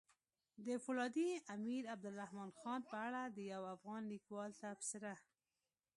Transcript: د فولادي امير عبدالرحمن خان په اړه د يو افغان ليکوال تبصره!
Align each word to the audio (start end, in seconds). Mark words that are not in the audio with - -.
د 0.65 0.67
فولادي 0.83 1.29
امير 1.55 1.83
عبدالرحمن 1.93 2.49
خان 2.59 2.79
په 2.89 2.95
اړه 3.07 3.21
د 3.25 3.37
يو 3.53 3.63
افغان 3.75 4.01
ليکوال 4.13 4.51
تبصره! 4.61 5.13